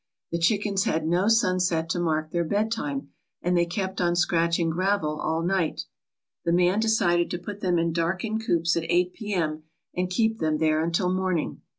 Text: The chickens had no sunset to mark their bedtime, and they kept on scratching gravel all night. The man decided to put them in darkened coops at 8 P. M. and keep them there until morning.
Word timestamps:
The 0.31 0.39
chickens 0.39 0.85
had 0.85 1.05
no 1.05 1.27
sunset 1.27 1.87
to 1.89 1.99
mark 1.99 2.31
their 2.31 2.43
bedtime, 2.43 3.09
and 3.43 3.55
they 3.55 3.67
kept 3.67 4.01
on 4.01 4.15
scratching 4.15 4.71
gravel 4.71 5.19
all 5.21 5.43
night. 5.43 5.85
The 6.43 6.51
man 6.51 6.79
decided 6.79 7.29
to 7.29 7.37
put 7.37 7.59
them 7.61 7.77
in 7.77 7.93
darkened 7.93 8.43
coops 8.43 8.75
at 8.75 8.89
8 8.89 9.13
P. 9.13 9.35
M. 9.35 9.61
and 9.95 10.09
keep 10.09 10.39
them 10.39 10.57
there 10.57 10.83
until 10.83 11.13
morning. 11.13 11.61